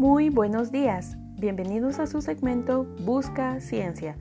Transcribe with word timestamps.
Muy 0.00 0.30
buenos 0.30 0.72
días, 0.72 1.18
bienvenidos 1.38 1.98
a 1.98 2.06
su 2.06 2.22
segmento 2.22 2.84
Busca 3.00 3.60
Ciencia. 3.60 4.16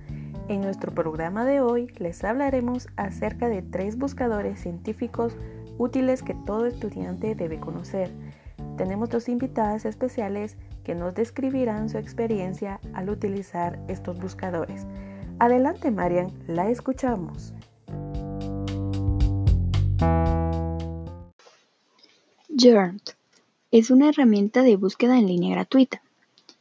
En 0.50 0.60
nuestro 0.60 0.94
programa 0.94 1.46
de 1.46 1.62
hoy 1.62 1.88
les 2.00 2.22
hablaremos 2.26 2.90
acerca 2.98 3.48
de 3.48 3.62
tres 3.62 3.98
buscadores 3.98 4.60
científicos 4.60 5.38
útiles 5.78 6.22
que 6.22 6.36
todo 6.46 6.66
estudiante 6.66 7.34
debe 7.34 7.62
conocer. 7.62 8.12
Tenemos 8.76 9.10
dos 9.10 9.30
invitadas 9.30 9.86
especiales 9.86 10.58
que 10.84 10.96
nos 10.96 11.16
describirán 11.16 11.88
su 11.88 11.98
experiencia 11.98 12.82
al 12.94 13.10
utilizar 13.10 13.80
estos 13.88 14.20
buscadores. 14.20 14.86
Adelante 15.40 15.92
Marian, 15.92 16.30
la 16.46 16.70
escuchamos. 16.70 17.54
Journal 22.50 23.00
es 23.72 23.92
una 23.92 24.10
herramienta 24.10 24.64
de 24.64 24.76
búsqueda 24.76 25.18
en 25.18 25.28
línea 25.28 25.56
gratuita. 25.56 26.02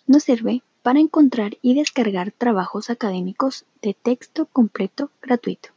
Nos 0.06 0.24
sirve 0.24 0.62
para 0.82 1.00
encontrar 1.00 1.56
y 1.62 1.74
descargar 1.74 2.32
trabajos 2.32 2.90
académicos 2.90 3.64
de 3.82 3.94
texto 3.94 4.46
completo 4.46 5.10
gratuito. 5.22 5.70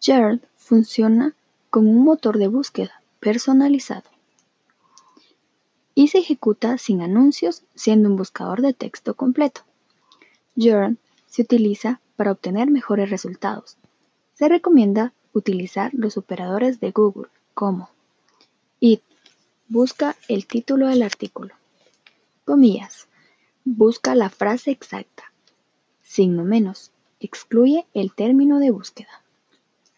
Journal 0.00 0.40
funciona 0.56 1.34
con 1.68 1.86
un 1.86 2.04
motor 2.04 2.38
de 2.38 2.48
búsqueda 2.48 3.02
personalizado 3.20 4.08
y 5.94 6.08
se 6.08 6.18
ejecuta 6.18 6.78
sin 6.78 7.02
anuncios 7.02 7.62
siendo 7.74 8.08
un 8.08 8.16
buscador 8.16 8.62
de 8.62 8.72
texto 8.72 9.14
completo. 9.14 9.62
Journal 10.56 10.96
se 11.26 11.42
utiliza 11.42 12.00
para 12.16 12.32
obtener 12.32 12.70
mejores 12.70 13.10
resultados. 13.10 13.76
Se 14.34 14.48
recomienda 14.48 15.12
utilizar 15.32 15.92
los 15.94 16.16
operadores 16.16 16.80
de 16.80 16.90
Google 16.90 17.28
como 17.54 17.90
it, 18.80 19.02
Busca 19.72 20.16
el 20.26 20.48
título 20.48 20.88
del 20.88 21.00
artículo. 21.00 21.54
Comillas. 22.44 23.06
Busca 23.64 24.16
la 24.16 24.28
frase 24.28 24.72
exacta. 24.72 25.32
Signo 26.02 26.42
menos. 26.42 26.90
Excluye 27.20 27.86
el 27.94 28.12
término 28.12 28.58
de 28.58 28.72
búsqueda. 28.72 29.22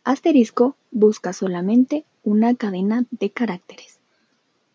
Asterisco 0.05 0.77
busca 0.91 1.33
solamente 1.33 2.05
una 2.23 2.55
cadena 2.55 3.07
de 3.11 3.31
caracteres. 3.31 3.99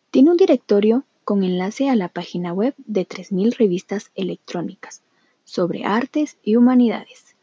Tiene 0.10 0.32
un 0.32 0.38
directorio 0.38 1.04
con 1.24 1.44
enlace 1.44 1.92
a 1.92 1.96
la 1.96 2.08
página 2.08 2.52
web 2.52 2.74
de 2.88 3.08
3.000 3.08 3.56
revistas 3.56 4.10
electrónicas 4.16 5.04
sobre 5.44 5.86
artes 5.86 6.38
y 6.42 6.56
humanidades. 6.56 7.36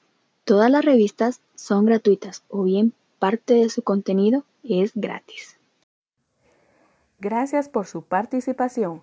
Todas 0.45 0.73
las 0.73 0.85
revistas 0.85 1.41
son 1.55 1.87
gratuitas 1.87 2.43
o 2.49 2.65
bien 2.65 2.95
parte 3.21 3.55
de 3.55 3.71
su 3.71 3.83
contenido 3.83 4.43
es 4.65 4.91
gratis. 4.97 5.57
Gracias 7.25 7.71
por 7.71 7.87
su 7.87 8.03
participación. 8.03 9.01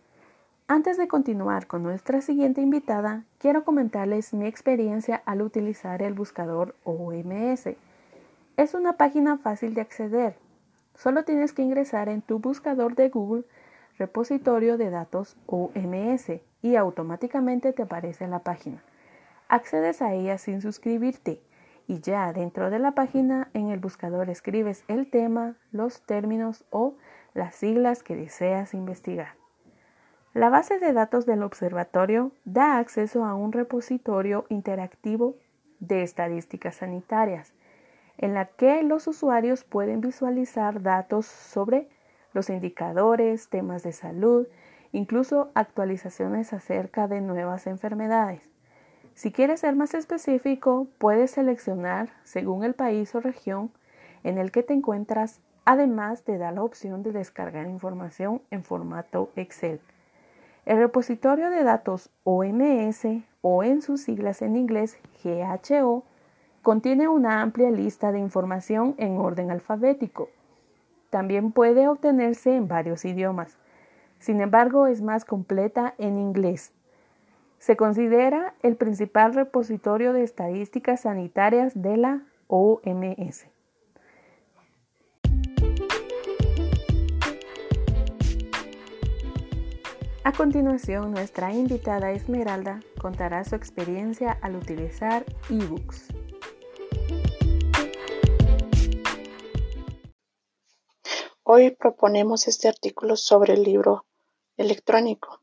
Antes 0.68 0.96
de 1.00 1.08
continuar 1.08 1.66
con 1.66 1.82
nuestra 1.82 2.22
siguiente 2.22 2.62
invitada, 2.62 3.24
quiero 3.40 3.64
comentarles 3.64 4.36
mi 4.36 4.46
experiencia 4.46 5.24
al 5.26 5.42
utilizar 5.42 6.04
el 6.04 6.14
buscador 6.14 6.76
OMS. 6.84 7.70
Es 8.58 8.76
una 8.76 8.94
página 8.94 9.40
fácil 9.40 9.74
de 9.74 9.82
acceder. 9.82 10.36
Solo 10.94 11.24
tienes 11.24 11.52
que 11.52 11.64
ingresar 11.64 12.10
en 12.10 12.22
tu 12.22 12.38
buscador 12.38 12.94
de 12.94 13.10
Google 13.10 13.44
repositorio 13.98 14.78
de 14.78 14.92
datos 14.92 15.36
OMS 15.48 16.42
y 16.62 16.76
automáticamente 16.76 17.74
te 17.74 17.82
aparece 17.82 18.28
la 18.28 18.44
página. 18.44 18.84
Accedes 19.48 20.00
a 20.04 20.14
ella 20.14 20.38
sin 20.38 20.62
suscribirte 20.62 21.42
y 21.92 22.00
ya 22.00 22.32
dentro 22.32 22.70
de 22.70 22.80
la 22.80 22.92
página 22.92 23.50
en 23.54 23.68
el 23.68 23.82
buscador 23.82 24.30
escribes 24.30 24.86
el 24.88 25.10
tema, 25.10 25.58
los 25.74 26.02
términos 26.04 26.64
o 26.70 26.96
las 27.34 27.54
siglas 27.56 28.02
que 28.02 28.16
deseas 28.16 28.74
investigar. 28.74 29.36
La 30.34 30.50
base 30.50 30.80
de 30.80 30.94
datos 30.94 31.26
del 31.26 31.44
observatorio 31.44 32.32
da 32.46 32.78
acceso 32.78 33.26
a 33.26 33.36
un 33.36 33.52
repositorio 33.52 34.46
interactivo 34.48 35.36
de 35.82 36.04
estadísticas 36.04 36.76
sanitarias, 36.76 37.52
en 38.18 38.36
la 38.36 38.46
que 38.46 38.84
los 38.84 39.08
usuarios 39.08 39.66
pueden 39.66 40.00
visualizar 40.00 40.82
datos 40.82 41.26
sobre 41.26 41.90
los 42.32 42.50
indicadores, 42.50 43.50
temas 43.50 43.84
de 43.84 43.92
salud, 43.92 44.48
incluso 44.94 45.52
actualizaciones 45.56 46.54
acerca 46.54 47.10
de 47.10 47.20
nuevas 47.20 47.68
enfermedades. 47.68 48.50
Si 49.14 49.32
quieres 49.32 49.60
ser 49.60 49.76
más 49.76 49.94
específico, 49.94 50.88
puedes 50.98 51.32
seleccionar, 51.32 52.10
según 52.24 52.64
el 52.64 52.74
país 52.74 53.14
o 53.16 53.20
región 53.20 53.72
en 54.24 54.38
el 54.38 54.52
que 54.52 54.64
te 54.64 54.74
encuentras, 54.74 55.42
Además, 55.66 56.24
te 56.24 56.38
da 56.38 56.52
la 56.52 56.64
opción 56.64 57.04
de 57.04 57.12
descargar 57.12 57.68
información 57.68 58.42
en 58.50 58.64
formato 58.64 59.30
Excel. 59.36 59.80
El 60.66 60.78
repositorio 60.78 61.50
de 61.50 61.64
datos 61.64 62.10
OMS 62.24 63.06
o 63.42 63.64
en 63.64 63.82
sus 63.82 64.02
siglas 64.02 64.42
en 64.42 64.56
inglés 64.56 64.98
GHO 65.24 66.04
contiene 66.62 67.08
una 67.08 67.42
amplia 67.42 67.72
lista 67.72 68.12
de 68.12 68.20
información 68.20 68.96
en 68.98 69.18
orden 69.18 69.52
alfabético. 69.52 70.30
También 71.10 71.52
puede 71.52 71.88
obtenerse 71.88 72.56
en 72.56 72.68
varios 72.68 73.06
idiomas. 73.06 73.58
Sin 74.20 74.42
embargo, 74.42 74.88
es 74.88 75.02
más 75.02 75.26
completa 75.26 75.96
en 75.98 76.18
inglés. 76.18 76.74
Se 77.62 77.78
considera 77.78 78.56
el 78.64 78.76
principal 78.76 79.36
repositorio 79.36 80.14
de 80.14 80.24
estadísticas 80.24 81.02
sanitarias 81.02 81.80
de 81.80 81.96
la 81.96 82.24
OMS. 82.48 83.46
A 90.24 90.32
continuación, 90.32 91.12
nuestra 91.12 91.54
invitada 91.54 92.12
Esmeralda 92.14 92.80
contará 93.00 93.44
su 93.44 93.54
experiencia 93.54 94.32
al 94.42 94.56
utilizar 94.56 95.24
ebooks. 95.52 96.08
Hoy 101.44 101.70
proponemos 101.80 102.48
este 102.48 102.70
artículo 102.70 103.16
sobre 103.16 103.54
el 103.54 103.62
libro 103.62 104.08
electrónico. 104.58 105.41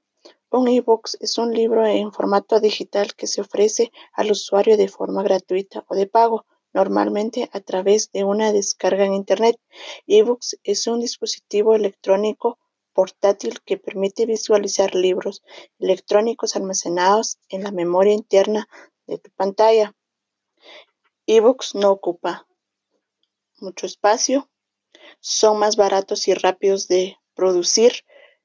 Un 0.50 0.66
ebook 0.66 1.10
es 1.20 1.36
un 1.36 1.52
libro 1.52 1.86
en 1.86 2.10
formato 2.10 2.58
digital 2.58 3.14
que 3.14 3.26
se 3.26 3.42
ofrece 3.42 3.92
al 4.14 4.30
usuario 4.30 4.78
de 4.78 4.88
forma 4.88 5.22
gratuita 5.22 5.84
o 5.88 5.94
de 5.94 6.06
pago, 6.06 6.46
normalmente 6.72 7.50
a 7.52 7.60
través 7.60 8.10
de 8.12 8.24
una 8.24 8.50
descarga 8.50 9.04
en 9.04 9.12
Internet. 9.12 9.60
Ebooks 10.06 10.58
es 10.64 10.86
un 10.86 11.00
dispositivo 11.00 11.74
electrónico 11.74 12.58
portátil 12.94 13.60
que 13.60 13.76
permite 13.76 14.24
visualizar 14.24 14.94
libros 14.94 15.42
electrónicos 15.78 16.56
almacenados 16.56 17.38
en 17.50 17.62
la 17.62 17.70
memoria 17.70 18.14
interna 18.14 18.68
de 19.06 19.18
tu 19.18 19.30
pantalla. 19.32 19.94
eBooks 21.26 21.74
no 21.74 21.90
ocupa 21.90 22.46
mucho 23.60 23.84
espacio, 23.84 24.48
son 25.20 25.58
más 25.58 25.76
baratos 25.76 26.26
y 26.26 26.32
rápidos 26.32 26.88
de 26.88 27.18
producir, 27.34 27.92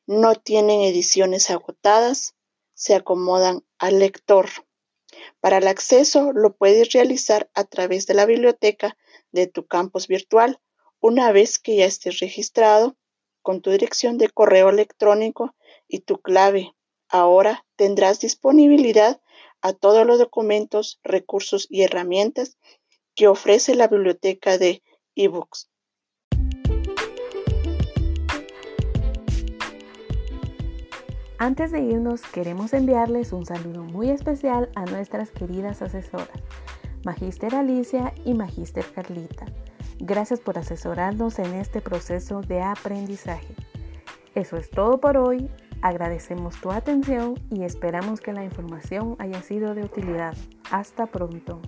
no 0.06 0.36
tienen 0.36 0.82
ediciones 0.82 1.50
agotadas, 1.50 2.36
se 2.74 2.96
acomodan 2.96 3.64
al 3.78 4.00
lector. 4.00 4.50
Para 5.40 5.58
el 5.58 5.68
acceso 5.68 6.32
lo 6.34 6.56
puedes 6.56 6.92
realizar 6.92 7.50
a 7.54 7.64
través 7.64 8.08
de 8.08 8.14
la 8.14 8.26
biblioteca 8.26 8.98
de 9.32 9.48
tu 9.48 9.66
campus 9.66 10.08
virtual 10.08 10.60
una 11.00 11.32
vez 11.32 11.60
que 11.60 11.76
ya 11.76 11.86
estés 11.86 12.20
registrado 12.20 12.96
con 13.42 13.62
tu 13.62 13.72
dirección 13.72 14.18
de 14.18 14.30
correo 14.30 14.70
electrónico 14.70 15.54
y 15.88 16.00
tu 16.00 16.22
clave. 16.22 16.74
Ahora 17.10 17.66
tendrás 17.76 18.20
disponibilidad 18.20 19.22
a 19.62 19.74
todos 19.74 20.06
los 20.06 20.18
documentos, 20.18 21.00
recursos 21.04 21.68
y 21.70 21.84
herramientas 21.84 22.58
que 23.16 23.28
ofrece 23.28 23.76
la 23.76 23.88
biblioteca 23.88 24.58
de 24.58 24.82
ebooks. 25.16 25.70
Antes 31.44 31.74
de 31.74 31.82
irnos, 31.82 32.22
queremos 32.22 32.72
enviarles 32.72 33.34
un 33.34 33.46
saludo 33.46 33.84
muy 33.84 34.10
especial 34.10 34.70
a 34.76 34.86
nuestras 34.86 35.30
queridas 35.30 35.82
asesoras, 35.82 36.42
Magister 37.04 37.54
Alicia 37.54 38.14
y 38.24 38.34
Magister 38.34 38.86
Carlita. 38.96 39.48
Gracias 40.00 40.40
por 40.40 40.58
asesorarnos 40.58 41.40
en 41.40 41.54
este 41.56 41.82
proceso 41.82 42.40
de 42.40 42.62
aprendizaje. 42.62 43.54
Eso 44.36 44.56
es 44.56 44.70
todo 44.70 45.02
por 45.02 45.18
hoy. 45.18 45.50
Agradecemos 45.82 46.62
tu 46.62 46.72
atención 46.72 47.34
y 47.50 47.64
esperamos 47.64 48.22
que 48.22 48.32
la 48.32 48.46
información 48.46 49.18
haya 49.20 49.42
sido 49.42 49.76
de 49.76 49.84
utilidad. 49.84 50.38
Hasta 50.72 51.08
pronto. 51.08 51.60